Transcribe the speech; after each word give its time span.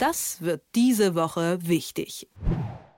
Das 0.00 0.40
wird 0.40 0.62
diese 0.74 1.14
Woche 1.14 1.58
wichtig. 1.60 2.26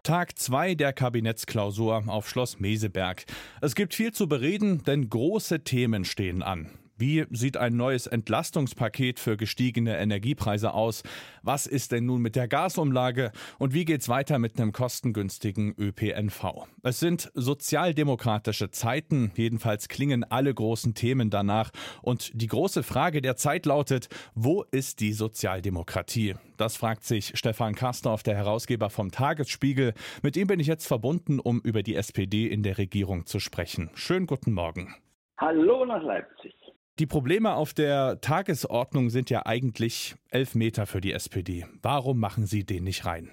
Tag 0.04 0.38
2 0.38 0.76
der 0.76 0.92
Kabinettsklausur 0.92 2.04
auf 2.06 2.28
Schloss 2.28 2.60
Meseberg. 2.60 3.25
Es 3.61 3.75
gibt 3.75 3.95
viel 3.95 4.12
zu 4.12 4.29
bereden, 4.29 4.85
denn 4.85 5.11
große 5.11 5.65
Themen 5.65 6.04
stehen 6.04 6.45
an. 6.45 6.71
Wie 6.96 7.24
sieht 7.30 7.56
ein 7.56 7.76
neues 7.76 8.06
Entlastungspaket 8.06 9.18
für 9.18 9.36
gestiegene 9.36 9.98
Energiepreise 9.98 10.74
aus? 10.74 11.02
Was 11.43 11.66
ist 11.66 11.93
denn 11.93 12.07
nun 12.07 12.22
mit 12.22 12.36
der 12.36 12.48
Gasumlage? 12.48 13.32
Und 13.58 13.75
wie 13.75 13.84
geht's 13.84 14.08
weiter 14.08 14.38
mit 14.38 14.61
einem 14.61 14.72
kostengünstigen 14.72 15.75
ÖPNV? 15.79 16.66
Es 16.82 17.00
sind 17.00 17.30
sozialdemokratische 17.34 18.70
Zeiten. 18.70 19.32
Jedenfalls 19.34 19.89
klingen 19.89 20.22
alle 20.25 20.54
großen 20.54 20.94
Themen 20.94 21.30
danach. 21.30 21.70
Und 22.02 22.30
die 22.34 22.46
große 22.46 22.82
Frage 22.82 23.22
der 23.22 23.36
Zeit 23.36 23.66
lautet, 23.66 24.09
wo 24.34 24.62
ist 24.70 25.00
die 25.00 25.12
Sozialdemokratie? 25.12 26.34
Das 26.56 26.77
fragt 26.77 27.04
sich 27.04 27.32
Stefan 27.36 27.75
Kastorf, 27.75 28.22
der 28.22 28.36
Herausgeber 28.36 28.90
vom 28.90 29.11
Tagesspiegel. 29.11 29.95
Mit 30.22 30.36
ihm 30.36 30.46
bin 30.46 30.61
ich 30.61 30.67
jetzt 30.67 30.86
verbunden, 30.86 31.40
um 31.40 31.61
über 31.61 31.82
die 31.82 31.96
SPD 31.96 32.47
in 32.47 32.62
der 32.62 32.78
Regierung 32.78 33.27
zu 33.27 33.41
sprechen. 33.41 33.91
Schönen 33.95 34.27
guten 34.27 34.53
Morgen. 34.53 34.95
Hallo 35.39 35.84
nach 35.84 36.03
Leipzig. 36.05 36.55
Die 36.98 37.06
Probleme 37.06 37.55
auf 37.55 37.73
der 37.73 38.20
Tagesordnung 38.20 39.09
sind 39.09 39.31
ja 39.31 39.47
eigentlich 39.47 40.14
elf 40.31 40.55
Meter 40.55 40.84
für 40.84 41.01
die 41.01 41.12
SPD. 41.12 41.65
Warum 41.81 42.20
machen 42.20 42.45
Sie 42.45 42.65
den 42.65 42.84
nicht 42.84 43.06
rein? 43.06 43.31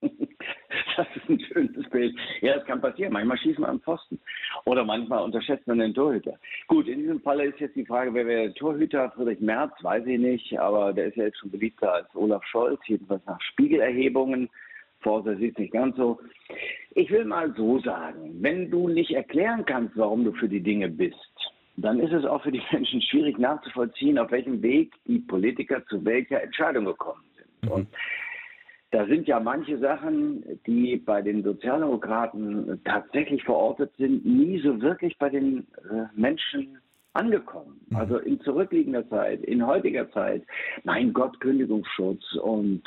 Das 0.96 1.06
ist 1.16 1.30
ein 1.30 1.40
schönes 1.40 1.88
Bild. 1.88 2.14
Ja, 2.42 2.56
das 2.56 2.66
kann 2.66 2.82
passieren. 2.82 3.14
Manchmal 3.14 3.38
schießen 3.38 3.64
wir 3.64 3.68
am 3.68 3.80
Pfosten. 3.80 4.20
Oder 4.66 4.84
manchmal 4.84 5.24
unterschätzt 5.24 5.66
man 5.66 5.78
den 5.78 5.94
Torhüter. 5.94 6.38
Gut, 6.66 6.88
in 6.88 6.98
diesem 6.98 7.22
Falle 7.22 7.46
ist 7.46 7.58
jetzt 7.58 7.74
die 7.74 7.86
Frage, 7.86 8.12
wer 8.12 8.26
wäre 8.26 8.42
der 8.48 8.54
Torhüter? 8.54 9.10
Friedrich 9.12 9.40
Merz, 9.40 9.72
weiß 9.80 10.04
ich 10.06 10.18
nicht. 10.18 10.58
Aber 10.58 10.92
der 10.92 11.06
ist 11.06 11.16
ja 11.16 11.24
jetzt 11.24 11.38
schon 11.38 11.50
beliebter 11.50 11.94
als 11.94 12.14
Olaf 12.14 12.44
Scholz, 12.44 12.80
jedenfalls 12.86 13.24
nach 13.24 13.40
Spiegelerhebungen. 13.40 14.50
Forster 15.00 15.36
sieht 15.36 15.52
es 15.52 15.58
nicht 15.58 15.72
ganz 15.72 15.96
so. 15.96 16.20
Ich 16.94 17.10
will 17.10 17.24
mal 17.24 17.54
so 17.56 17.80
sagen, 17.80 18.36
wenn 18.42 18.70
du 18.70 18.88
nicht 18.88 19.12
erklären 19.12 19.64
kannst, 19.64 19.96
warum 19.96 20.24
du 20.24 20.32
für 20.32 20.48
die 20.48 20.62
Dinge 20.62 20.90
bist, 20.90 21.16
dann 21.82 22.00
ist 22.00 22.12
es 22.12 22.24
auch 22.24 22.42
für 22.42 22.52
die 22.52 22.62
Menschen 22.72 23.02
schwierig 23.02 23.38
nachzuvollziehen, 23.38 24.18
auf 24.18 24.30
welchem 24.30 24.62
Weg 24.62 24.94
die 25.06 25.18
Politiker 25.18 25.84
zu 25.86 26.04
welcher 26.04 26.42
Entscheidung 26.42 26.84
gekommen 26.84 27.22
sind. 27.36 27.62
Mhm. 27.62 27.70
Und 27.70 27.88
da 28.92 29.06
sind 29.06 29.28
ja 29.28 29.38
manche 29.38 29.78
Sachen, 29.78 30.42
die 30.66 30.96
bei 30.96 31.22
den 31.22 31.44
Sozialdemokraten 31.44 32.80
tatsächlich 32.84 33.44
verortet 33.44 33.92
sind, 33.98 34.26
nie 34.26 34.60
so 34.60 34.80
wirklich 34.80 35.16
bei 35.18 35.28
den 35.28 35.58
äh, 35.88 36.06
Menschen 36.14 36.78
angekommen. 37.12 37.80
Mhm. 37.88 37.96
Also 37.96 38.18
in 38.18 38.40
zurückliegender 38.40 39.08
Zeit, 39.08 39.42
in 39.42 39.64
heutiger 39.64 40.10
Zeit, 40.10 40.42
mein 40.84 41.12
Gott, 41.12 41.40
Kündigungsschutz 41.40 42.34
und 42.42 42.82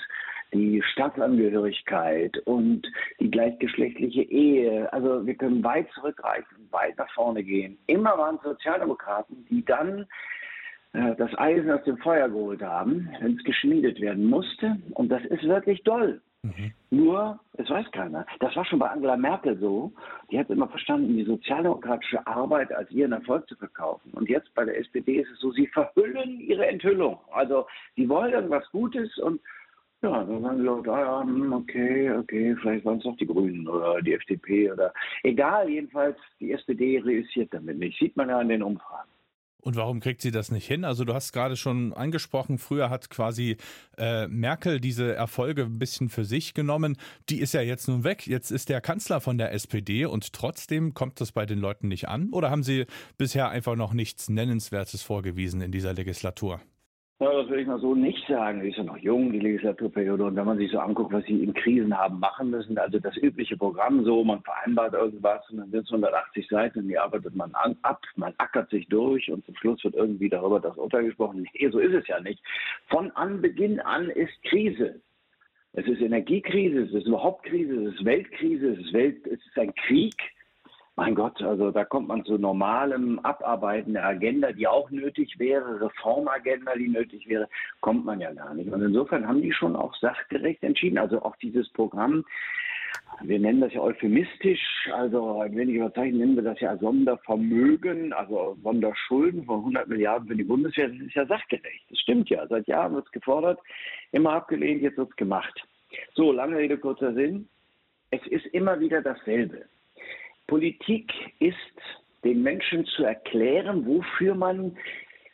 die 0.54 0.82
Staatsangehörigkeit 0.92 2.38
und 2.46 2.88
die 3.20 3.32
gleichgeschlechtliche 3.32 4.24
Ehe. 4.24 4.92
Also 4.94 5.26
wir 5.26 5.36
können 5.36 5.64
weit 5.64 5.90
zurückreichen, 5.92 6.68
weit 6.72 6.98
nach 6.98 7.12
vorne 7.14 7.44
gehen. 7.44 7.78
Immer 7.88 8.18
waren 8.18 8.36
es 8.38 8.44
Sozialdemokraten, 8.44 9.46
die 9.50 9.66
dann 9.66 10.06
äh, 10.94 11.16
das 11.16 11.38
Eisen 11.38 11.72
aus 11.72 11.84
dem 11.84 11.98
Feuer 11.98 12.30
geholt 12.30 12.62
haben, 12.62 13.10
wenn 13.20 13.38
es 13.38 13.44
geschmiedet 13.44 14.00
werden 14.00 14.26
musste. 14.26 14.78
Und 14.94 15.10
das 15.10 15.24
ist 15.26 15.44
wirklich 15.44 15.84
toll. 15.84 16.22
Mhm. 16.44 16.74
Nur, 16.90 17.40
es 17.54 17.70
weiß 17.70 17.90
keiner. 17.92 18.26
Das 18.40 18.56
war 18.56 18.66
schon 18.66 18.80
bei 18.80 18.90
Angela 18.90 19.16
Merkel 19.16 19.58
so. 19.60 19.94
Die 20.30 20.38
hat 20.38 20.50
immer 20.50 20.68
verstanden, 20.68 21.16
die 21.16 21.24
sozialdemokratische 21.24 22.26
Arbeit 22.28 22.72
als 22.74 22.92
ihren 22.92 23.14
Erfolg 23.14 23.48
zu 23.48 23.56
verkaufen. 23.56 24.12
Und 24.14 24.30
jetzt 24.30 24.54
bei 24.54 24.66
der 24.66 24.78
SPD 24.78 25.22
ist 25.22 25.32
es 25.32 25.40
so, 25.40 25.52
sie 25.52 25.68
verhüllen 25.68 26.42
ihre 26.42 26.68
Enthüllung. 26.68 27.18
Also, 27.32 27.66
sie 27.96 28.10
wollen 28.10 28.34
irgendwas 28.34 28.70
Gutes 28.72 29.18
und 29.20 29.40
ja, 30.04 30.24
dann 30.24 30.42
sagen 30.42 30.58
die 30.58 30.64
Leute, 30.64 30.92
ah 30.92 31.00
ja, 31.00 31.22
hm, 31.24 31.54
okay, 31.54 32.12
okay, 32.12 32.56
vielleicht 32.62 32.86
waren 32.86 32.98
es 32.98 33.04
doch 33.04 33.18
die 33.18 33.26
Grünen 33.26 33.68
oder 33.68 34.02
die 34.02 34.14
FDP 34.14 34.72
oder 34.72 34.94
egal, 35.24 35.70
jedenfalls 35.70 36.18
die 36.40 36.52
SPD 36.52 37.00
reüssiert 37.00 37.54
damit 37.54 37.80
nicht. 37.80 37.98
Sieht 37.98 38.16
man 38.16 38.30
ja 38.30 38.40
an 38.40 38.50
den 38.50 38.64
Umfragen. 38.64 39.10
Und 39.64 39.78
warum 39.78 40.02
kriegt 40.02 40.22
sie 40.22 40.32
das 40.32 40.52
nicht 40.52 40.68
hin? 40.68 40.84
Also 40.84 41.06
du 41.06 41.14
hast 41.14 41.32
gerade 41.32 41.56
schon 41.56 41.94
angesprochen, 41.94 42.58
früher 42.58 42.90
hat 42.90 43.10
quasi 43.10 43.56
äh, 43.98 44.28
Merkel 44.28 44.82
diese 44.82 45.16
Erfolge 45.16 45.64
ein 45.64 45.80
bisschen 45.80 46.10
für 46.10 46.26
sich 46.26 46.54
genommen. 46.54 46.98
Die 47.30 47.40
ist 47.40 47.54
ja 47.54 47.62
jetzt 47.62 47.88
nun 47.88 48.04
weg. 48.04 48.28
Jetzt 48.28 48.52
ist 48.52 48.68
der 48.68 48.82
Kanzler 48.82 49.22
von 49.22 49.38
der 49.38 49.54
SPD 49.54 50.06
und 50.06 50.34
trotzdem 50.34 50.94
kommt 50.94 51.22
das 51.22 51.32
bei 51.32 51.46
den 51.46 51.60
Leuten 51.60 51.88
nicht 51.88 52.10
an? 52.10 52.30
Oder 52.34 52.52
haben 52.52 52.64
sie 52.64 52.86
bisher 53.18 53.50
einfach 53.50 53.78
noch 53.78 53.94
nichts 53.94 54.30
Nennenswertes 54.30 55.02
vorgewiesen 55.02 55.62
in 55.62 55.72
dieser 55.72 55.94
Legislatur? 55.94 56.60
Ja, 57.20 57.32
das 57.32 57.50
will 57.50 57.60
ich 57.60 57.68
mal 57.68 57.80
so 57.80 57.94
nicht 57.94 58.28
sagen. 58.28 58.62
Sie 58.62 58.70
ist 58.70 58.78
ja 58.78 58.84
noch 58.84 58.98
jung, 58.98 59.32
die 59.32 59.40
Legislaturperiode. 59.40 60.26
Und 60.26 60.36
wenn 60.36 60.46
man 60.46 60.58
sich 60.58 60.72
so 60.72 60.80
anguckt, 60.80 61.14
was 61.14 61.24
sie 61.26 61.44
in 61.44 61.54
Krisen 61.54 61.98
haben 61.98 62.20
machen 62.20 62.50
müssen, 62.50 62.78
also 62.78 63.00
das 63.00 63.16
übliche 63.18 63.56
Programm 63.56 64.04
so, 64.04 64.24
man 64.24 64.42
vereinbart 64.42 64.94
irgendwas 64.94 65.48
und 65.50 65.58
dann 65.58 65.72
sind 65.72 65.86
es 65.86 65.92
180 65.92 66.48
Seiten 66.50 66.80
und 66.80 66.88
die 66.88 66.98
arbeitet 66.98 67.36
man 67.36 67.54
an, 67.54 67.78
ab, 67.84 68.02
man 68.16 68.34
ackert 68.40 68.70
sich 68.72 68.88
durch 68.88 69.32
und 69.32 69.46
zum 69.46 69.56
Schluss 69.56 69.84
wird 69.84 69.96
irgendwie 69.96 70.28
darüber 70.28 70.60
das 70.60 70.76
Urteil 70.76 71.06
gesprochen. 71.06 71.48
Nee, 71.54 71.70
so 71.70 71.80
ist 71.80 71.94
es 71.94 72.08
ja 72.08 72.20
nicht. 72.20 72.44
Von 72.90 73.12
Anbeginn 73.12 73.80
an 73.80 74.10
ist 74.10 74.34
Krise. 74.44 75.00
Es 75.74 75.88
ist 75.88 76.02
Energiekrise, 76.02 76.84
es 76.84 76.94
ist 76.94 77.08
überhaupt 77.08 77.46
Krise, 77.46 77.88
es 77.88 77.96
ist 77.96 78.06
Weltkrise, 78.06 78.74
es 78.74 78.80
ist, 78.80 78.94
Welt, 78.94 79.26
es 79.28 79.40
ist 79.46 79.58
ein 79.58 79.74
Krieg. 79.76 80.16
Mein 80.96 81.16
Gott, 81.16 81.42
also 81.42 81.72
da 81.72 81.86
kommt 81.86 82.08
man 82.08 82.24
zu 82.24 82.38
normalem 82.38 83.18
Abarbeiten 83.20 83.94
der 83.94 84.06
Agenda, 84.06 84.52
die 84.52 84.68
auch 84.68 84.92
nötig 84.92 85.40
wäre, 85.40 85.82
Reformagenda, 85.82 86.76
die 86.76 86.88
nötig 86.88 87.28
wäre, 87.28 87.50
kommt 87.82 88.06
man 88.06 88.22
ja 88.22 88.32
gar 88.32 88.54
nicht. 88.54 88.72
Und 88.72 88.82
insofern 88.84 89.28
haben 89.28 89.42
die 89.42 89.54
schon 89.54 89.76
auch 89.76 89.96
sachgerecht 89.96 90.62
entschieden. 90.62 91.00
Also 91.00 91.24
auch 91.24 91.36
dieses 91.38 91.68
Programm, 91.70 92.24
wir 93.22 93.40
nennen 93.40 93.62
das 93.62 93.74
ja 93.74 93.82
euphemistisch, 93.82 94.90
also 94.94 95.42
ein 95.42 95.56
wenig 95.56 95.76
überzeichnet 95.76 96.20
nennen 96.20 96.36
wir 96.36 96.44
das 96.44 96.60
ja 96.60 96.78
Sondervermögen, 96.78 98.14
also 98.14 98.56
Sonderschulden 98.62 99.46
von 99.46 99.60
100 99.60 99.88
Milliarden 99.88 100.28
für 100.28 100.36
die 100.36 100.44
Bundeswehr. 100.44 100.90
Das 100.90 100.98
ist 100.98 101.16
ja 101.16 101.26
sachgerecht. 101.26 101.86
Das 101.90 102.00
stimmt 102.00 102.30
ja. 102.30 102.46
Seit 102.48 102.68
Jahren 102.68 102.94
wird 102.94 103.08
es 103.08 103.12
gefordert, 103.12 103.60
immer 104.12 104.34
abgelehnt, 104.34 104.84
jetzt 104.84 104.98
wird 104.98 105.10
es 105.10 105.16
gemacht. 105.16 105.60
So, 106.14 106.32
lange 106.32 106.58
Rede, 106.58 106.78
kurzer 106.78 107.14
Sinn. 107.14 107.48
Es 108.12 108.22
ist 108.28 108.46
immer 108.48 108.80
wieder 108.80 109.02
dasselbe. 109.02 109.66
Politik 110.54 111.12
ist, 111.40 111.56
den 112.24 112.44
Menschen 112.44 112.86
zu 112.86 113.04
erklären, 113.04 113.88
wofür 113.88 114.36
man, 114.36 114.78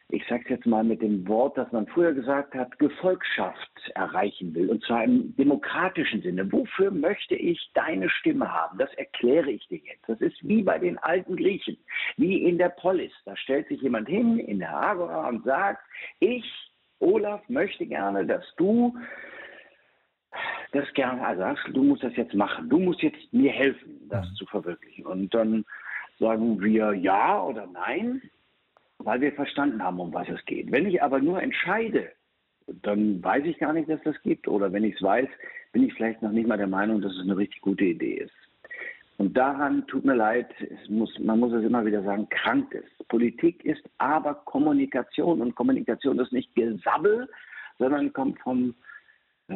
ich 0.07 0.25
sage 0.29 0.43
es 0.45 0.49
jetzt 0.49 0.65
mal 0.65 0.81
mit 0.81 1.01
dem 1.01 1.27
Wort, 1.27 1.57
das 1.57 1.69
man 1.73 1.87
früher 1.87 2.13
gesagt 2.13 2.55
hat, 2.55 2.79
Gefolgschaft 2.79 3.91
erreichen 3.95 4.55
will. 4.55 4.69
Und 4.69 4.81
zwar 4.85 5.03
im 5.03 5.35
demokratischen 5.35 6.21
Sinne. 6.21 6.49
Wofür 6.49 6.89
möchte 6.89 7.35
ich 7.35 7.59
deine 7.73 8.09
Stimme 8.09 8.49
haben? 8.49 8.77
Das 8.77 8.93
erkläre 8.93 9.51
ich 9.51 9.67
dir 9.67 9.79
jetzt. 9.79 10.07
Das 10.07 10.21
ist 10.21 10.37
wie 10.47 10.63
bei 10.63 10.79
den 10.79 10.97
alten 10.99 11.35
Griechen, 11.35 11.75
wie 12.15 12.45
in 12.45 12.57
der 12.57 12.69
Polis. 12.69 13.11
Da 13.25 13.35
stellt 13.35 13.67
sich 13.67 13.81
jemand 13.81 14.07
hin 14.07 14.39
in 14.39 14.59
der 14.59 14.73
Agora 14.73 15.27
und 15.27 15.43
sagt, 15.43 15.83
ich, 16.21 16.45
Olaf, 16.99 17.41
möchte 17.49 17.85
gerne, 17.85 18.25
dass 18.25 18.45
du 18.55 18.95
das 20.71 20.91
gerne, 20.93 21.25
also 21.25 21.43
du 21.71 21.83
musst 21.83 22.03
das 22.03 22.15
jetzt 22.15 22.33
machen, 22.33 22.69
du 22.69 22.79
musst 22.79 23.01
jetzt 23.01 23.33
mir 23.33 23.51
helfen, 23.51 24.07
das 24.09 24.29
mhm. 24.29 24.35
zu 24.35 24.45
verwirklichen. 24.45 25.05
Und 25.05 25.33
dann 25.33 25.65
sagen 26.19 26.61
wir 26.61 26.93
ja 26.93 27.41
oder 27.41 27.67
nein, 27.67 28.21
weil 28.99 29.21
wir 29.21 29.31
verstanden 29.33 29.81
haben, 29.81 29.99
um 29.99 30.13
was 30.13 30.27
es 30.29 30.43
geht. 30.45 30.71
Wenn 30.71 30.85
ich 30.85 31.01
aber 31.01 31.19
nur 31.19 31.41
entscheide, 31.41 32.11
dann 32.81 33.23
weiß 33.23 33.45
ich 33.45 33.57
gar 33.57 33.73
nicht, 33.73 33.89
dass 33.89 34.01
das 34.03 34.21
gibt. 34.21 34.47
Oder 34.47 34.71
wenn 34.71 34.83
ich 34.83 34.95
es 34.95 35.01
weiß, 35.01 35.27
bin 35.71 35.83
ich 35.83 35.93
vielleicht 35.93 36.21
noch 36.21 36.31
nicht 36.31 36.47
mal 36.47 36.57
der 36.57 36.67
Meinung, 36.67 37.01
dass 37.01 37.13
es 37.13 37.21
eine 37.21 37.37
richtig 37.37 37.61
gute 37.61 37.85
Idee 37.85 38.15
ist. 38.15 38.33
Und 39.17 39.35
daran 39.35 39.85
tut 39.87 40.05
mir 40.05 40.15
leid, 40.15 40.47
muss, 40.87 41.17
man 41.19 41.39
muss 41.39 41.51
es 41.51 41.65
immer 41.65 41.85
wieder 41.85 42.03
sagen, 42.03 42.27
krankt 42.29 42.73
ist. 42.73 43.07
Politik 43.09 43.65
ist 43.65 43.83
aber 43.97 44.35
Kommunikation 44.45 45.41
und 45.41 45.55
Kommunikation 45.55 46.19
ist 46.19 46.31
nicht 46.31 46.55
Gesabbel, 46.55 47.27
sondern 47.79 48.13
kommt 48.13 48.39
vom 48.39 48.75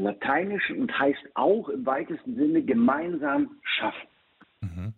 Lateinisch 0.02 0.70
und 0.72 0.98
heißt 0.98 1.36
auch 1.36 1.70
im 1.70 1.86
weitesten 1.86 2.36
Sinne 2.36 2.64
gemeinsam 2.64 3.58
schaffen. 3.64 4.08
Mhm. 4.62 4.94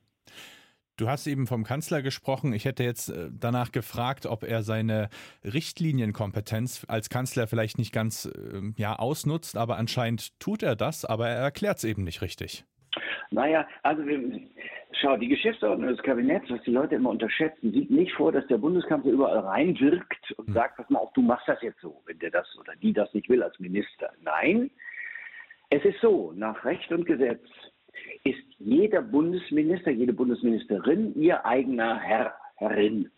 Du 0.97 1.09
hast 1.09 1.27
eben 1.27 1.45
vom 1.45 1.65
Kanzler 1.65 2.01
gesprochen. 2.01 2.53
Ich 2.53 2.63
hätte 2.63 2.83
jetzt 2.83 3.09
äh, 3.09 3.29
danach 3.37 3.73
gefragt, 3.73 4.25
ob 4.25 4.43
er 4.43 4.63
seine 4.63 5.09
Richtlinienkompetenz 5.43 6.85
als 6.87 7.09
Kanzler 7.09 7.47
vielleicht 7.47 7.77
nicht 7.77 7.93
ganz 7.93 8.25
äh, 8.25 8.61
ja, 8.77 8.95
ausnutzt, 8.95 9.57
aber 9.57 9.75
anscheinend 9.77 10.39
tut 10.39 10.63
er 10.63 10.77
das, 10.77 11.03
aber 11.03 11.27
er 11.27 11.39
erklärt 11.39 11.79
es 11.79 11.83
eben 11.83 12.05
nicht 12.05 12.21
richtig. 12.21 12.63
Naja, 13.29 13.67
also 13.83 14.05
wir, 14.05 14.39
schau, 15.01 15.17
die 15.17 15.27
Geschäftsordnung 15.27 15.89
des 15.89 16.01
Kabinetts, 16.01 16.49
was 16.49 16.61
die 16.63 16.71
Leute 16.71 16.95
immer 16.95 17.09
unterschätzen, 17.09 17.73
sieht 17.73 17.91
nicht 17.91 18.13
vor, 18.13 18.31
dass 18.31 18.47
der 18.47 18.57
Bundeskanzler 18.57 19.11
überall 19.11 19.39
reinwirkt 19.39 20.31
und 20.37 20.47
hm. 20.47 20.53
sagt, 20.53 20.77
pass 20.77 20.89
mal 20.89 20.99
auf, 20.99 21.11
du 21.11 21.21
machst 21.21 21.47
das 21.49 21.61
jetzt 21.61 21.81
so, 21.81 22.01
wenn 22.05 22.19
der 22.19 22.31
das 22.31 22.47
oder 22.57 22.73
die 22.77 22.93
das 22.93 23.13
nicht 23.13 23.27
will 23.27 23.43
als 23.43 23.59
Minister. 23.59 24.13
Nein, 24.21 24.71
es 25.75 25.83
ist 25.83 25.99
so, 25.99 26.31
nach 26.35 26.63
Recht 26.63 26.89
und 26.93 27.05
Gesetz 27.05 27.43
ist 28.23 28.39
jeder 28.59 29.01
Bundesminister, 29.01 29.91
jede 29.91 30.13
Bundesministerin 30.13 31.13
ihr 31.15 31.45
eigener 31.45 31.99
Herr, 31.99 32.33
Herrin 32.55 33.09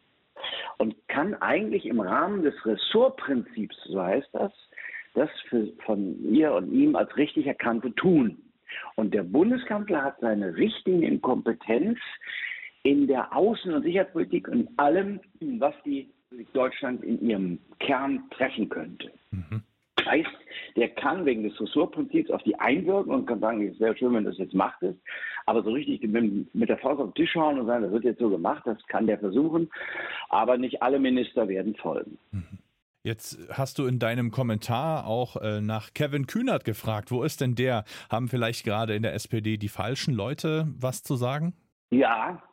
und 0.79 0.95
kann 1.07 1.35
eigentlich 1.35 1.85
im 1.85 1.99
Rahmen 1.99 2.41
des 2.41 2.55
Ressortprinzips, 2.65 3.77
so 3.85 4.01
heißt 4.01 4.29
das, 4.33 4.51
das 5.13 5.29
für, 5.49 5.67
von 5.85 6.17
ihr 6.33 6.51
und 6.53 6.71
ihm 6.71 6.95
als 6.95 7.15
richtig 7.15 7.45
erkannte 7.45 7.93
tun. 7.93 8.37
Und 8.95 9.13
der 9.13 9.23
Bundeskanzler 9.23 10.03
hat 10.03 10.19
seine 10.19 10.55
Richtlinienkompetenz 10.55 11.99
in 12.81 13.05
der 13.05 13.33
Außen- 13.33 13.71
und 13.73 13.83
Sicherheitspolitik 13.83 14.47
und 14.47 14.67
allem, 14.77 15.19
was 15.59 15.75
die 15.85 16.09
Deutschland 16.53 17.03
in 17.03 17.21
ihrem 17.21 17.59
Kern 17.79 18.23
treffen 18.31 18.67
könnte. 18.67 19.11
Mhm. 19.31 19.61
Heißt, 20.07 20.29
der 20.75 20.89
kann 20.89 21.25
wegen 21.25 21.43
des 21.43 21.59
Ressortprinzips 21.59 22.29
auf 22.31 22.43
die 22.43 22.57
einwirken 22.59 23.13
und 23.13 23.25
kann 23.25 23.39
sagen, 23.39 23.67
es 23.67 23.79
wäre 23.79 23.97
schön, 23.97 24.13
wenn 24.13 24.25
das 24.25 24.37
jetzt 24.37 24.53
macht 24.53 24.81
ist. 24.81 24.99
Aber 25.45 25.63
so 25.63 25.71
richtig 25.71 26.03
mit, 26.03 26.53
mit 26.53 26.69
der 26.69 26.77
Faust 26.77 26.99
auf 26.99 27.13
den 27.13 27.25
Tisch 27.25 27.35
hauen 27.35 27.59
und 27.59 27.67
sagen, 27.67 27.83
das 27.83 27.91
wird 27.91 28.03
jetzt 28.03 28.19
so 28.19 28.29
gemacht, 28.29 28.63
das 28.65 28.77
kann 28.87 29.07
der 29.07 29.19
versuchen. 29.19 29.69
Aber 30.29 30.57
nicht 30.57 30.81
alle 30.81 30.99
Minister 30.99 31.47
werden 31.47 31.75
folgen. 31.75 32.17
Mhm. 32.31 32.59
Jetzt 33.03 33.39
hast 33.49 33.79
du 33.79 33.85
in 33.85 33.99
deinem 33.99 34.31
Kommentar 34.31 35.07
auch 35.07 35.37
äh, 35.37 35.61
nach 35.61 35.93
Kevin 35.93 36.27
Kühnert 36.27 36.65
gefragt. 36.65 37.09
Wo 37.09 37.23
ist 37.23 37.39
denn 37.39 37.55
der? 37.55 37.85
Haben 38.11 38.27
vielleicht 38.27 38.65
gerade 38.65 38.95
in 38.95 39.01
der 39.03 39.13
SPD 39.13 39.55
die 39.55 39.69
falschen 39.69 40.13
Leute 40.13 40.67
was 40.77 41.03
zu 41.03 41.15
sagen? 41.15 41.53
Ja, 41.89 42.43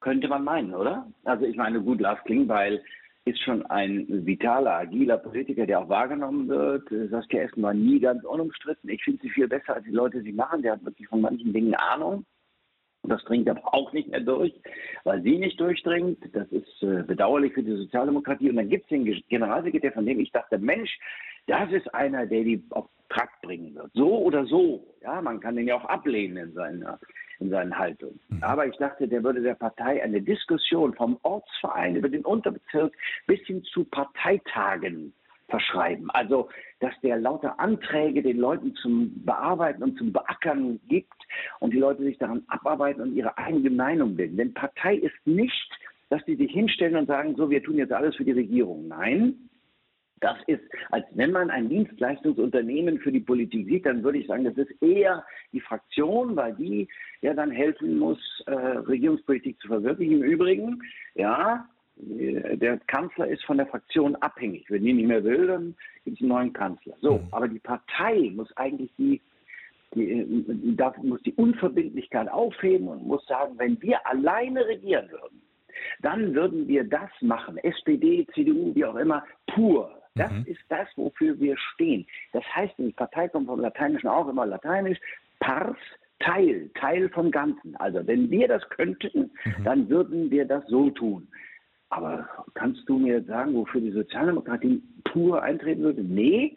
könnte 0.00 0.26
man 0.26 0.42
meinen, 0.42 0.74
oder? 0.74 1.06
Also 1.22 1.46
ich 1.46 1.56
meine, 1.56 1.80
gut, 1.80 2.00
Lars 2.00 2.18
Klingbeil 2.24 2.82
ist 3.26 3.42
schon 3.42 3.66
ein 3.66 4.06
vitaler, 4.24 4.78
agiler 4.78 5.18
Politiker, 5.18 5.66
der 5.66 5.80
auch 5.80 5.88
wahrgenommen 5.88 6.48
wird. 6.48 6.88
Saskia 7.10 7.42
Essen 7.42 7.62
war 7.62 7.74
nie 7.74 7.98
ganz 7.98 8.24
unumstritten. 8.24 8.88
Ich 8.88 9.02
finde 9.02 9.20
sie 9.20 9.30
viel 9.30 9.48
besser, 9.48 9.74
als 9.74 9.84
die 9.84 9.90
Leute 9.90 10.22
sie 10.22 10.32
machen. 10.32 10.62
Der 10.62 10.72
hat 10.72 10.84
wirklich 10.84 11.08
von 11.08 11.20
manchen 11.20 11.52
Dingen 11.52 11.74
Ahnung. 11.74 12.24
Das 13.02 13.22
dringt 13.24 13.48
aber 13.48 13.62
auch 13.74 13.92
nicht 13.92 14.08
mehr 14.08 14.20
durch, 14.20 14.52
weil 15.04 15.22
sie 15.22 15.38
nicht 15.38 15.58
durchdringt. 15.58 16.18
Das 16.32 16.48
ist 16.52 16.82
äh, 16.82 17.02
bedauerlich 17.02 17.52
für 17.52 17.62
die 17.64 17.76
Sozialdemokratie. 17.76 18.50
Und 18.50 18.56
dann 18.56 18.68
gibt 18.68 18.84
es 18.84 18.90
den 18.90 19.04
Generalsekretär, 19.28 19.92
von 19.92 20.06
dem 20.06 20.20
ich 20.20 20.30
dachte, 20.30 20.58
Mensch, 20.58 20.96
das 21.46 21.70
ist 21.72 21.92
einer, 21.94 22.26
der 22.26 22.44
die 22.44 22.64
auf 22.70 22.88
Trakt 23.08 23.42
bringen 23.42 23.74
wird. 23.74 23.90
So 23.94 24.18
oder 24.18 24.46
so. 24.46 24.94
Ja, 25.02 25.20
man 25.20 25.40
kann 25.40 25.56
den 25.56 25.66
ja 25.66 25.76
auch 25.76 25.84
ablehnen 25.84 26.36
in 26.36 26.52
seiner, 26.52 26.98
in 27.38 27.50
seinen 27.50 27.76
Haltungen. 27.76 28.18
Mhm. 28.28 28.42
Aber 28.42 28.66
ich 28.66 28.76
dachte, 28.76 29.08
der 29.08 29.22
würde 29.22 29.42
der 29.42 29.54
Partei 29.54 30.02
eine 30.02 30.20
Diskussion 30.20 30.94
vom 30.94 31.18
Ortsverein 31.22 31.96
über 31.96 32.08
den 32.08 32.24
Unterbezirk 32.24 32.94
bis 33.26 33.40
hin 33.40 33.62
zu 33.64 33.84
Parteitagen 33.84 35.12
verschreiben. 35.48 36.10
Also, 36.10 36.48
dass 36.80 36.92
der 37.02 37.18
lauter 37.18 37.58
Anträge 37.60 38.22
den 38.22 38.38
Leuten 38.38 38.74
zum 38.76 39.12
Bearbeiten 39.24 39.82
und 39.82 39.96
zum 39.98 40.12
Beackern 40.12 40.80
gibt 40.88 41.14
und 41.60 41.72
die 41.72 41.78
Leute 41.78 42.02
sich 42.02 42.18
daran 42.18 42.42
abarbeiten 42.48 43.02
und 43.02 43.14
ihre 43.14 43.36
eigene 43.38 43.70
Meinung 43.70 44.16
bilden. 44.16 44.36
Denn 44.36 44.54
Partei 44.54 44.96
ist 44.96 45.14
nicht, 45.24 45.70
dass 46.08 46.24
die 46.24 46.36
sich 46.36 46.50
hinstellen 46.52 46.96
und 46.96 47.06
sagen, 47.06 47.34
so, 47.36 47.50
wir 47.50 47.62
tun 47.62 47.78
jetzt 47.78 47.92
alles 47.92 48.16
für 48.16 48.24
die 48.24 48.32
Regierung. 48.32 48.88
Nein, 48.88 49.48
das 50.20 50.36
ist, 50.46 50.62
als 50.90 51.04
wenn 51.12 51.32
man 51.32 51.50
ein 51.50 51.68
Dienstleistungsunternehmen 51.68 52.98
für 52.98 53.12
die 53.12 53.20
Politik 53.20 53.66
sieht, 53.66 53.86
dann 53.86 54.02
würde 54.02 54.18
ich 54.18 54.26
sagen, 54.26 54.44
das 54.44 54.56
ist 54.56 54.82
eher 54.82 55.24
die 55.52 55.60
Fraktion, 55.60 56.36
weil 56.36 56.54
die 56.54 56.88
ja 57.20 57.34
dann 57.34 57.50
helfen 57.50 57.98
muss, 57.98 58.18
äh, 58.46 58.52
Regierungspolitik 58.52 59.60
zu 59.60 59.68
verwirklichen. 59.68 60.22
Im 60.22 60.22
Übrigen, 60.22 60.82
ja, 61.14 61.68
der 61.98 62.78
Kanzler 62.86 63.28
ist 63.28 63.44
von 63.44 63.56
der 63.56 63.66
Fraktion 63.66 64.16
abhängig. 64.16 64.66
Wenn 64.68 64.84
die 64.84 64.92
nicht 64.92 65.08
mehr 65.08 65.24
will, 65.24 65.46
dann 65.46 65.74
gibt 66.04 66.16
es 66.16 66.20
einen 66.20 66.28
neuen 66.28 66.52
Kanzler. 66.52 66.94
So, 67.00 67.18
mhm. 67.18 67.28
aber 67.30 67.48
die 67.48 67.58
Partei 67.58 68.32
muss 68.34 68.54
eigentlich 68.56 68.90
die, 68.98 69.20
die, 69.94 70.76
da 70.76 70.92
muss 71.02 71.22
die 71.22 71.32
Unverbindlichkeit 71.34 72.30
aufheben 72.30 72.88
und 72.88 73.06
muss 73.06 73.24
sagen, 73.26 73.54
wenn 73.58 73.80
wir 73.80 74.06
alleine 74.06 74.66
regieren 74.66 75.10
würden, 75.10 75.40
dann 76.00 76.34
würden 76.34 76.68
wir 76.68 76.84
das 76.84 77.10
machen, 77.20 77.56
SPD, 77.58 78.26
CDU, 78.34 78.74
wie 78.74 78.84
auch 78.84 78.96
immer, 78.96 79.24
pur. 79.46 79.90
Das 80.16 80.32
mhm. 80.32 80.44
ist 80.46 80.62
das, 80.68 80.88
wofür 80.96 81.38
wir 81.38 81.56
stehen. 81.74 82.06
Das 82.32 82.44
heißt, 82.54 82.74
die 82.78 82.92
Partei 82.92 83.28
kommt 83.28 83.46
vom 83.46 83.60
Lateinischen 83.60 84.08
auch 84.08 84.28
immer 84.28 84.46
lateinisch, 84.46 84.98
pars, 85.40 85.76
Teil, 86.18 86.70
Teil 86.74 87.08
vom 87.10 87.30
Ganzen. 87.30 87.76
Also 87.76 88.06
wenn 88.06 88.30
wir 88.30 88.48
das 88.48 88.66
könnten, 88.70 89.30
mhm. 89.44 89.64
dann 89.64 89.88
würden 89.88 90.30
wir 90.30 90.46
das 90.46 90.66
so 90.66 90.90
tun. 90.90 91.28
Aber 91.90 92.28
kannst 92.54 92.88
du 92.88 92.98
mir 92.98 93.22
sagen, 93.24 93.54
wofür 93.54 93.80
die 93.80 93.92
Sozialdemokratie 93.92 94.82
pur 95.04 95.42
eintreten 95.42 95.82
würde? 95.82 96.02
Nee, 96.02 96.56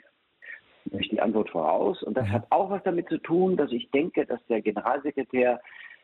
möchte 0.91 1.15
die 1.15 1.21
Antwort 1.21 1.49
voraus. 1.49 2.01
Und 2.03 2.17
das 2.17 2.27
mhm. 2.27 2.31
hat 2.31 2.47
auch 2.49 2.69
was 2.69 2.83
damit 2.83 3.09
zu 3.09 3.17
tun, 3.17 3.57
dass 3.57 3.71
ich 3.71 3.91
denke, 3.91 4.25
dass 4.25 4.43
der 4.47 4.61
Generalsekretär 4.61 5.61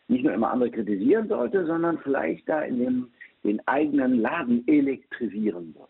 nicht 0.08 0.24
nur 0.24 0.34
immer 0.34 0.52
andere 0.52 0.70
kritisieren 0.70 1.28
sollte, 1.28 1.66
sondern 1.66 1.98
vielleicht 2.00 2.48
da 2.48 2.62
in 2.62 2.80
dem, 2.80 3.08
den 3.44 3.66
eigenen 3.68 4.20
Laden 4.20 4.68
elektrisieren 4.68 5.74
wird. 5.76 5.90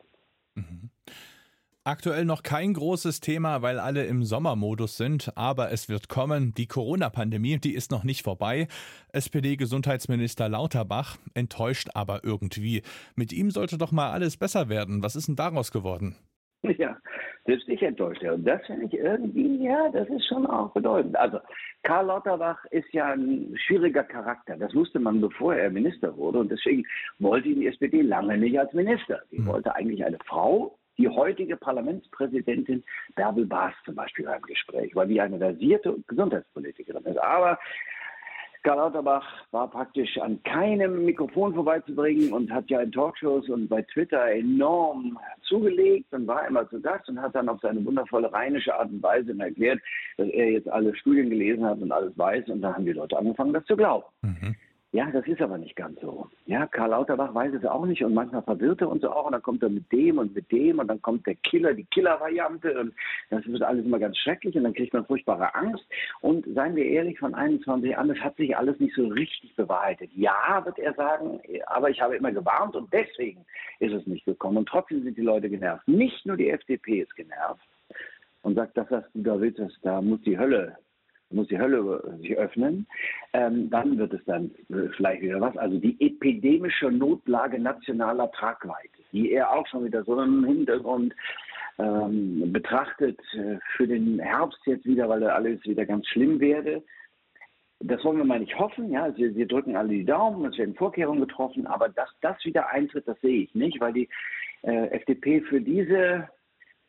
Aktuell 1.87 2.25
noch 2.25 2.41
kein 2.41 2.73
großes 2.73 3.19
Thema, 3.19 3.61
weil 3.61 3.77
alle 3.77 4.05
im 4.05 4.23
Sommermodus 4.23 4.97
sind, 4.97 5.31
aber 5.35 5.71
es 5.71 5.87
wird 5.87 6.09
kommen. 6.09 6.51
Die 6.57 6.65
Corona-Pandemie, 6.65 7.59
die 7.59 7.75
ist 7.75 7.91
noch 7.91 8.03
nicht 8.03 8.23
vorbei. 8.23 8.67
SPD-Gesundheitsminister 9.13 10.49
Lauterbach 10.49 11.17
enttäuscht 11.35 11.89
aber 11.93 12.21
irgendwie. 12.23 12.81
Mit 13.15 13.31
ihm 13.31 13.51
sollte 13.51 13.77
doch 13.77 13.91
mal 13.91 14.11
alles 14.11 14.35
besser 14.35 14.67
werden. 14.67 15.03
Was 15.03 15.15
ist 15.15 15.27
denn 15.27 15.35
daraus 15.35 15.71
geworden? 15.71 16.15
Ja, 16.79 16.97
selbst 17.45 17.69
ich 17.69 17.83
enttäuscht. 17.83 18.23
Und 18.23 18.45
das 18.45 18.65
finde 18.65 18.87
ich 18.87 18.93
irgendwie, 18.95 19.63
ja, 19.63 19.87
das 19.89 20.09
ist 20.09 20.25
schon 20.25 20.47
auch 20.47 20.71
bedeutend. 20.71 21.15
Also, 21.15 21.37
Karl 21.83 22.07
Lauterbach 22.07 22.65
ist 22.71 22.91
ja 22.93 23.13
ein 23.13 23.55
schwieriger 23.67 24.03
Charakter. 24.03 24.57
Das 24.57 24.73
wusste 24.73 24.97
man, 24.97 25.21
bevor 25.21 25.53
er 25.53 25.69
Minister 25.69 26.17
wurde. 26.17 26.39
Und 26.39 26.51
deswegen 26.51 26.83
wollte 27.19 27.49
ihn 27.49 27.59
die 27.59 27.67
SPD 27.67 28.01
lange 28.01 28.39
nicht 28.39 28.59
als 28.59 28.73
Minister. 28.73 29.21
Die 29.31 29.37
hm. 29.37 29.45
wollte 29.45 29.75
eigentlich 29.75 30.03
eine 30.03 30.17
Frau, 30.25 30.79
die 30.97 31.09
heutige 31.09 31.57
Parlamentspräsidentin 31.57 32.83
Bärbel 33.15 33.45
Baas 33.45 33.73
zum 33.85 33.95
Beispiel 33.95 34.25
beim 34.25 34.41
Gespräch, 34.41 34.95
weil 34.95 35.07
die 35.07 35.21
eine 35.21 35.37
versierte 35.37 35.95
Gesundheitspolitikerin 36.07 37.03
ist. 37.05 37.17
Aber 37.17 37.59
Karl 38.65 38.77
Lauterbach 38.77 39.23
war 39.51 39.69
praktisch 39.69 40.17
an 40.17 40.41
keinem 40.41 41.05
Mikrofon 41.05 41.53
vorbeizubringen 41.53 42.33
und 42.33 42.51
hat 42.51 42.67
ja 42.67 42.81
in 42.81 42.91
Talkshows 42.91 43.47
und 43.47 43.67
bei 43.67 43.83
Twitter 43.83 44.31
enorm 44.31 45.19
zugelegt 45.43 46.11
und 46.11 46.25
war 46.25 46.47
immer 46.47 46.67
zu 46.69 46.81
Gast 46.81 47.07
und 47.07 47.21
hat 47.21 47.35
dann 47.35 47.47
auf 47.47 47.59
seine 47.61 47.85
wundervolle 47.85 48.33
rheinische 48.33 48.73
Art 48.73 48.89
und 48.89 49.03
Weise 49.03 49.35
erklärt, 49.37 49.79
dass 50.17 50.27
er 50.29 50.49
jetzt 50.49 50.67
alle 50.67 50.95
Studien 50.95 51.29
gelesen 51.29 51.63
hat 51.63 51.79
und 51.79 51.91
alles 51.91 52.17
weiß 52.17 52.49
und 52.49 52.61
da 52.61 52.73
haben 52.73 52.85
die 52.85 52.93
Leute 52.93 53.15
angefangen, 53.15 53.53
das 53.53 53.65
zu 53.65 53.77
glauben. 53.77 54.05
Mhm. 54.23 54.55
Ja, 54.95 55.11
das 55.11 55.27
ist 55.27 55.41
aber 55.41 55.57
nicht 55.57 55.75
ganz 55.75 55.99
so. 55.99 56.29
Ja, 56.45 56.67
Karl 56.67 56.91
Lauterbach 56.91 57.35
weiß 57.35 57.53
es 57.53 57.65
auch 57.65 57.85
nicht 57.85 58.01
und 58.01 58.13
manchmal 58.13 58.43
verwirrt 58.43 58.79
er 58.79 58.87
uns 58.87 59.03
auch 59.03 59.25
und 59.25 59.33
dann 59.33 59.41
kommt 59.41 59.61
er 59.61 59.67
mit 59.67 59.91
dem 59.91 60.19
und 60.19 60.33
mit 60.33 60.49
dem 60.53 60.79
und 60.79 60.87
dann 60.87 61.01
kommt 61.01 61.27
der 61.27 61.35
Killer, 61.35 61.73
die 61.73 61.83
Killer-Variante 61.83 62.79
und 62.79 62.93
das 63.29 63.45
wird 63.45 63.61
alles 63.61 63.83
immer 63.83 63.99
ganz 63.99 64.17
schrecklich 64.17 64.55
und 64.55 64.63
dann 64.63 64.73
kriegt 64.73 64.93
man 64.93 65.05
furchtbare 65.05 65.53
Angst 65.53 65.83
und 66.21 66.45
seien 66.55 66.77
wir 66.77 66.85
ehrlich, 66.85 67.19
von 67.19 67.35
21 67.35 67.97
an, 67.97 68.07
das 68.07 68.19
hat 68.19 68.37
sich 68.37 68.55
alles 68.55 68.79
nicht 68.79 68.95
so 68.95 69.05
richtig 69.07 69.53
bewahrheitet. 69.57 70.11
Ja, 70.15 70.63
wird 70.63 70.79
er 70.79 70.93
sagen, 70.93 71.41
aber 71.65 71.89
ich 71.89 71.99
habe 71.99 72.15
immer 72.15 72.31
gewarnt 72.31 72.77
und 72.77 72.93
deswegen 72.93 73.45
ist 73.81 73.91
es 73.91 74.07
nicht 74.07 74.23
gekommen 74.23 74.59
und 74.59 74.69
trotzdem 74.69 75.03
sind 75.03 75.17
die 75.17 75.23
Leute 75.23 75.49
genervt. 75.49 75.85
Nicht 75.89 76.25
nur 76.25 76.37
die 76.37 76.51
FDP 76.51 77.01
ist 77.01 77.17
genervt 77.17 77.67
und 78.43 78.55
sagt, 78.55 78.77
das, 78.77 78.89
was 78.89 79.03
du 79.13 79.23
da 79.23 79.41
willst, 79.41 79.59
da 79.81 80.01
muss 80.01 80.21
die 80.21 80.39
Hölle 80.39 80.77
muss 81.35 81.47
die 81.47 81.59
Hölle 81.59 82.17
sich 82.21 82.35
öffnen, 82.37 82.87
ähm, 83.33 83.69
dann 83.69 83.97
wird 83.97 84.13
es 84.13 84.23
dann 84.25 84.51
äh, 84.69 84.89
vielleicht 84.95 85.21
wieder 85.21 85.39
was. 85.41 85.55
Also 85.57 85.77
die 85.77 85.95
epidemische 85.99 86.91
Notlage 86.91 87.59
nationaler 87.59 88.31
Tragweite, 88.31 88.89
die 89.11 89.31
er 89.31 89.51
auch 89.51 89.67
schon 89.67 89.85
wieder 89.85 90.03
so 90.03 90.19
im 90.19 90.45
Hintergrund 90.45 91.13
ähm, 91.77 92.51
betrachtet 92.51 93.19
äh, 93.33 93.57
für 93.75 93.87
den 93.87 94.19
Herbst 94.19 94.59
jetzt 94.65 94.85
wieder, 94.85 95.09
weil 95.09 95.23
alles 95.23 95.63
wieder 95.65 95.85
ganz 95.85 96.07
schlimm 96.07 96.39
werde. 96.39 96.81
Das 97.81 98.03
wollen 98.03 98.17
wir 98.17 98.25
mal 98.25 98.39
nicht 98.39 98.57
hoffen. 98.57 98.91
Ja, 98.91 99.15
wir, 99.17 99.35
wir 99.35 99.47
drücken 99.47 99.75
alle 99.75 99.89
die 99.89 100.05
Daumen, 100.05 100.45
es 100.45 100.57
werden 100.57 100.75
Vorkehrungen 100.75 101.21
getroffen, 101.21 101.67
aber 101.67 101.89
dass 101.89 102.09
das 102.21 102.43
wieder 102.45 102.69
eintritt, 102.69 103.07
das 103.07 103.19
sehe 103.21 103.43
ich 103.43 103.53
nicht, 103.53 103.79
weil 103.81 103.93
die 103.93 104.09
äh, 104.63 104.87
FDP 104.87 105.41
für 105.41 105.59
diese 105.59 106.29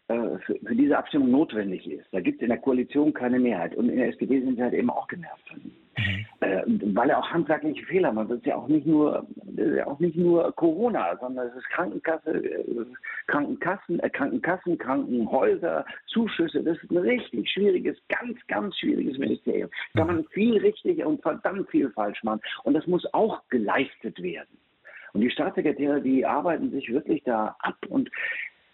äh, 0.09 0.39
für, 0.47 0.57
für, 0.65 0.75
diese 0.77 0.97
Abstimmung 0.97 1.33
notwendig 1.33 1.91
ist. 1.91 2.07
Da 2.13 2.21
gibt 2.21 2.37
es 2.37 2.43
in 2.43 2.51
der 2.51 2.59
Koalition 2.59 3.13
keine 3.13 3.41
Mehrheit. 3.41 3.75
Und 3.75 3.89
in 3.89 3.97
der 3.97 4.09
SPD 4.09 4.41
sind 4.41 4.57
sie 4.57 4.63
halt 4.63 4.75
eben 4.75 4.89
auch 4.89 5.09
genervt 5.09 5.49
von 5.49 5.61
ihm. 5.61 5.73
Mhm. 5.99 6.27
Äh, 6.41 6.63
weil 6.95 7.11
er 7.11 7.19
auch 7.19 7.29
handwerkliche 7.29 7.85
Fehler 7.87 8.13
macht. 8.13 8.31
Das 8.31 8.39
ist 8.39 8.47
ja 8.47 8.55
auch 8.55 8.69
nicht 8.69 8.87
nur, 8.87 9.27
ja 9.57 9.87
auch 9.87 9.99
nicht 9.99 10.17
nur 10.17 10.53
Corona, 10.53 11.17
sondern 11.19 11.49
es 11.49 11.57
ist 11.57 11.69
Krankenkasse, 11.71 12.31
äh, 12.31 12.87
Krankenkassen, 13.27 13.99
äh, 13.99 14.11
Krankenkassen, 14.11 14.79
Krankenhäuser, 14.79 15.85
Zuschüsse. 16.07 16.63
Das 16.63 16.79
ist 16.81 16.91
ein 16.91 16.99
richtig 16.99 17.51
schwieriges, 17.51 17.97
ganz, 18.09 18.39
ganz 18.47 18.79
schwieriges 18.79 19.19
Ministerium. 19.19 19.71
Da 19.95 20.05
kann 20.05 20.15
man 20.15 20.25
viel 20.27 20.59
richtig 20.59 21.05
und 21.05 21.21
verdammt 21.23 21.69
viel 21.71 21.91
falsch 21.91 22.23
machen. 22.23 22.41
Und 22.63 22.75
das 22.75 22.87
muss 22.87 23.05
auch 23.13 23.43
geleistet 23.49 24.23
werden. 24.23 24.57
Und 25.15 25.23
die 25.23 25.31
Staatssekretäre, 25.31 26.01
die 26.01 26.27
arbeiten 26.27 26.71
sich 26.71 26.93
wirklich 26.93 27.25
da 27.25 27.57
ab 27.61 27.79
und 27.89 28.11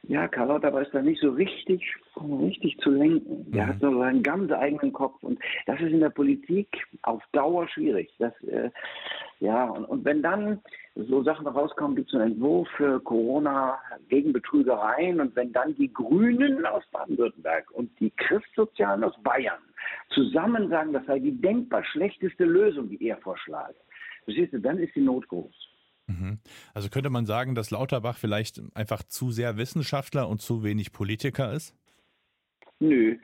Ja, 0.09 0.27
Karl 0.27 0.49
Lauterbach 0.49 0.83
ist 0.83 0.93
da 0.93 1.01
nicht 1.01 1.21
so 1.21 1.31
richtig, 1.31 1.95
richtig 2.17 2.77
zu 2.79 2.91
lenken. 2.91 3.51
Der 3.53 3.65
mhm. 3.65 3.69
hat 3.69 3.81
so 3.81 3.99
seinen 3.99 4.23
ganz 4.23 4.51
eigenen 4.51 4.93
Kopf 4.93 5.23
und 5.23 5.39
das 5.67 5.81
ist 5.81 5.93
in 5.93 6.01
der 6.01 6.11
Politik 6.11 6.69
auf 7.03 7.23
Dauer 7.33 7.69
schwierig. 7.69 8.13
Das, 8.19 8.33
äh, 8.43 8.71
ja, 9.39 9.65
und, 9.67 9.85
und 9.85 10.05
wenn 10.05 10.21
dann 10.21 10.61
so 10.97 11.23
Sachen 11.23 11.47
rauskommen, 11.47 11.97
gibt 11.97 12.09
es 12.09 12.15
einen 12.15 12.33
Entwurf 12.33 12.69
für 12.77 13.01
Corona 13.01 13.79
gegen 14.09 14.33
Betrügereien 14.33 15.21
und 15.21 15.37
wenn 15.37 15.53
dann 15.53 15.75
die 15.77 15.93
Grünen 15.93 16.67
aus 16.67 16.85
Baden-Württemberg 16.91 17.71
und 17.71 17.89
die 18.01 18.11
Christsozialen 18.11 19.05
aus 19.05 19.15
Bayern 19.23 19.61
zusammen 20.11 20.69
sagen, 20.69 20.93
das 20.93 21.07
sei 21.07 21.21
die 21.21 21.41
denkbar 21.41 21.85
schlechteste 21.85 22.45
Lösung, 22.45 22.89
die 22.89 23.07
er 23.07 23.19
vorschlägt, 23.19 23.81
verstehst 24.25 24.53
du, 24.53 24.59
dann 24.59 24.79
ist 24.79 24.95
die 24.97 25.01
Not 25.01 25.29
groß. 25.29 25.72
Mhm. 26.07 26.39
Also 26.75 26.89
könnte 26.89 27.11
man 27.11 27.27
sagen, 27.27 27.55
dass 27.55 27.71
Lauterbach 27.71 28.19
vielleicht 28.19 28.61
einfach 28.75 29.03
zu 29.03 29.31
sehr 29.31 29.57
Wissenschaftler 29.57 30.29
und 30.29 30.41
zu 30.41 30.63
wenig 30.63 30.93
Politiker 30.93 31.53
ist? 31.53 31.75
Nö. 32.81 33.17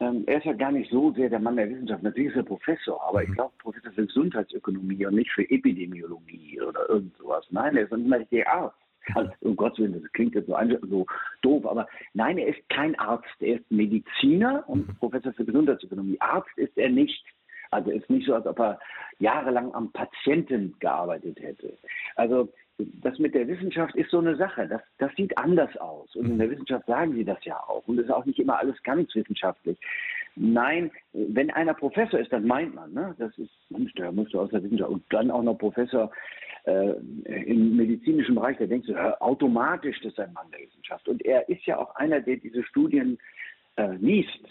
Ähm, 0.00 0.24
er 0.26 0.38
ist 0.38 0.46
ja 0.46 0.52
gar 0.52 0.72
nicht 0.72 0.90
so 0.90 1.12
sehr 1.12 1.28
der 1.28 1.38
Mann 1.38 1.56
der 1.56 1.70
Wissenschaft. 1.70 2.02
Natürlich 2.02 2.30
ist 2.30 2.36
er 2.36 2.42
Professor, 2.42 3.00
aber 3.06 3.20
mhm. 3.20 3.26
ich 3.28 3.34
glaube 3.34 3.52
Professor 3.58 3.92
für 3.92 4.06
Gesundheitsökonomie 4.06 5.06
und 5.06 5.14
nicht 5.14 5.30
für 5.30 5.48
Epidemiologie 5.48 6.60
oder 6.60 6.88
irgend 6.88 7.16
sowas. 7.18 7.46
Nein, 7.50 7.76
er 7.76 7.84
ist 7.84 8.32
der 8.32 8.52
Arzt. 8.52 8.76
Also, 9.14 9.30
um 9.40 9.56
Gottes 9.56 9.78
Willen, 9.78 10.00
das 10.00 10.12
klingt 10.12 10.34
jetzt 10.34 10.46
so, 10.46 10.56
so, 10.88 11.06
doof, 11.42 11.66
aber 11.66 11.88
nein, 12.14 12.38
er 12.38 12.48
ist 12.48 12.68
kein 12.68 12.96
Arzt. 12.98 13.26
Er 13.40 13.56
ist 13.56 13.70
Mediziner 13.70 14.64
und 14.68 14.88
mhm. 14.88 14.94
Professor 14.96 15.32
für 15.32 15.44
Gesundheitsökonomie. 15.44 16.20
Arzt 16.20 16.56
ist 16.56 16.76
er 16.76 16.88
nicht. 16.88 17.24
Also 17.70 17.90
ist 17.90 18.08
nicht 18.10 18.26
so, 18.26 18.34
als 18.34 18.46
ob 18.46 18.60
er 18.60 18.78
jahrelang 19.22 19.72
am 19.74 19.92
Patienten 19.92 20.74
gearbeitet 20.80 21.40
hätte. 21.40 21.78
Also 22.16 22.52
das 22.78 23.18
mit 23.18 23.34
der 23.34 23.46
Wissenschaft 23.46 23.94
ist 23.94 24.10
so 24.10 24.18
eine 24.18 24.36
Sache. 24.36 24.66
Das, 24.66 24.82
das 24.98 25.14
sieht 25.16 25.36
anders 25.38 25.74
aus. 25.76 26.14
Und 26.16 26.26
in 26.26 26.38
der 26.38 26.50
Wissenschaft 26.50 26.86
sagen 26.86 27.14
sie 27.14 27.24
das 27.24 27.42
ja 27.44 27.56
auch. 27.56 27.86
Und 27.86 27.98
es 27.98 28.06
ist 28.06 28.10
auch 28.10 28.24
nicht 28.24 28.40
immer 28.40 28.58
alles 28.58 28.82
ganz 28.82 29.14
wissenschaftlich. 29.14 29.78
Nein, 30.34 30.90
wenn 31.12 31.50
einer 31.50 31.74
Professor 31.74 32.18
ist, 32.18 32.32
dann 32.32 32.46
meint 32.46 32.74
man, 32.74 32.92
ne? 32.92 33.14
das 33.18 33.36
ist, 33.38 33.50
Mensch, 33.68 33.92
der 33.94 34.10
musst 34.10 34.34
du 34.34 34.40
aus 34.40 34.50
der 34.50 34.62
Wissenschaft 34.62 34.90
und 34.90 35.04
dann 35.10 35.30
auch 35.30 35.42
noch 35.42 35.58
Professor 35.58 36.10
äh, 36.64 36.94
im 37.24 37.76
medizinischen 37.76 38.34
Bereich, 38.34 38.56
da 38.56 38.66
denkst 38.66 38.86
du, 38.86 38.94
ja, 38.94 39.20
automatisch, 39.20 40.00
das 40.02 40.12
ist 40.12 40.20
ein 40.20 40.32
Mann 40.32 40.50
der 40.50 40.60
Wissenschaft. 40.60 41.08
Und 41.08 41.24
er 41.24 41.48
ist 41.48 41.64
ja 41.66 41.78
auch 41.78 41.94
einer, 41.96 42.20
der 42.20 42.36
diese 42.36 42.62
Studien 42.64 43.18
äh, 43.76 43.94
liest 43.96 44.46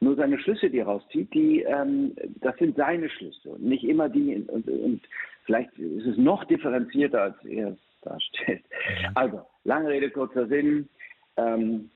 nur 0.00 0.16
seine 0.16 0.38
Schlüsse, 0.38 0.70
die 0.70 0.78
er 0.78 0.86
rauszieht, 0.86 1.32
die, 1.32 1.62
ähm, 1.62 2.14
das 2.40 2.56
sind 2.58 2.76
seine 2.76 3.08
Schlüsse 3.08 3.50
und 3.50 3.62
nicht 3.62 3.84
immer 3.84 4.08
die. 4.08 4.44
Und, 4.48 4.68
und 4.68 5.00
vielleicht 5.44 5.76
ist 5.78 6.06
es 6.06 6.16
noch 6.16 6.44
differenzierter, 6.44 7.22
als 7.22 7.44
er 7.44 7.68
es 7.70 7.78
darstellt. 8.02 8.62
Mhm. 8.62 9.10
Also, 9.14 9.42
lange 9.64 9.88
Rede, 9.88 10.10
kurzer 10.10 10.46
Sinn. 10.46 10.88
Ähm, 11.36 11.90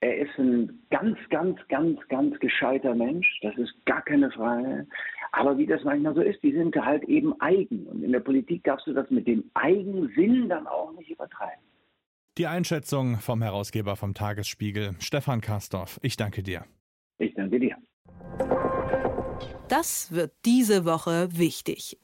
er 0.00 0.16
ist 0.16 0.38
ein 0.38 0.80
ganz, 0.90 1.18
ganz, 1.28 1.58
ganz, 1.68 1.98
ganz 2.08 2.38
gescheiter 2.40 2.94
Mensch. 2.94 3.38
Das 3.42 3.56
ist 3.58 3.74
gar 3.84 4.02
keine 4.02 4.30
Frage. 4.30 4.86
Aber 5.32 5.58
wie 5.58 5.66
das 5.66 5.84
manchmal 5.84 6.14
so 6.14 6.22
ist, 6.22 6.42
die 6.42 6.52
sind 6.52 6.74
halt 6.74 7.04
eben 7.04 7.38
eigen. 7.40 7.86
Und 7.86 8.02
in 8.02 8.12
der 8.12 8.20
Politik 8.20 8.64
darfst 8.64 8.86
du 8.86 8.94
das 8.94 9.10
mit 9.10 9.26
dem 9.26 9.50
Eigensinn 9.54 10.48
dann 10.48 10.66
auch 10.66 10.92
nicht 10.92 11.10
übertreiben. 11.10 11.62
Die 12.38 12.46
Einschätzung 12.46 13.18
vom 13.18 13.42
Herausgeber 13.42 13.96
vom 13.96 14.14
Tagesspiegel, 14.14 14.92
Stefan 15.00 15.42
Kastorf. 15.42 16.00
Ich 16.02 16.16
danke 16.16 16.42
dir. 16.42 16.64
Ich 17.20 17.34
danke 17.34 17.60
dir. 17.60 17.76
Das 19.68 20.10
wird 20.10 20.32
diese 20.44 20.84
Woche 20.84 21.28
wichtig. 21.32 21.98